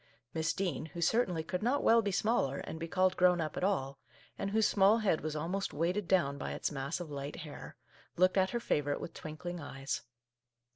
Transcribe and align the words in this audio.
"Miss 0.33 0.51
Dean, 0.51 0.87
who 0.87 0.99
certainly 0.99 1.43
could 1.43 1.61
not 1.61 1.83
well 1.83 2.01
be 2.01 2.11
smaller 2.11 2.57
and 2.57 2.79
be 2.79 2.87
called 2.87 3.15
grown 3.15 3.39
up 3.39 3.55
at 3.55 3.63
all, 3.63 3.99
and 4.35 4.49
whose 4.49 4.65
small 4.67 4.97
head 4.97 5.21
was 5.21 5.35
almost 5.35 5.73
weighted 5.75 6.07
down 6.07 6.39
by 6.39 6.53
its 6.53 6.71
mass 6.71 6.99
of 6.99 7.11
light 7.11 7.35
hair, 7.35 7.75
looked 8.17 8.35
at 8.35 8.49
her 8.49 8.59
favour 8.59 8.93
ite 8.93 8.99
with 8.99 9.13
twinkling 9.13 9.59
eyes. 9.59 10.01